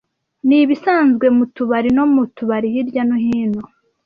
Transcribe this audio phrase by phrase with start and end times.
[0.47, 3.61] Ni ibisanzwe mu tubari no mu tubari hirya no hino.